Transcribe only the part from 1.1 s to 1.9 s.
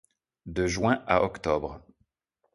octobre.